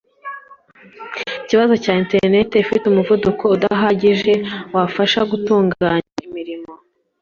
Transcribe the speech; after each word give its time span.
Ikibazo 1.43 1.73
cya 1.83 1.93
internet 2.01 2.49
ifite 2.63 2.83
umuvuduko 2.87 3.43
udahagije 3.55 4.33
wafasha 4.73 5.19
gutunganya 5.31 6.15
imirimo 6.27 6.71